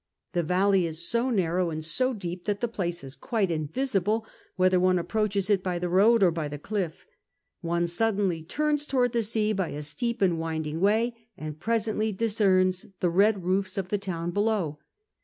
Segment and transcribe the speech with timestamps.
[0.33, 3.03] The valley is so narrow and so deep I TMii STAITMES 1 that the place
[3.03, 7.05] is quite invisible, whether one approaches it by the road or by the cliff.
[7.61, 12.87] One suddenly turns towards the sea by a steep and winding way and presently discerns
[12.99, 14.79] the red roofs of the town below.